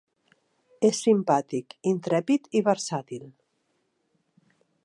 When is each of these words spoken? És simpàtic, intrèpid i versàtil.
És 0.89 1.01
simpàtic, 1.07 1.77
intrèpid 1.93 2.51
i 2.61 2.65
versàtil. 2.71 3.29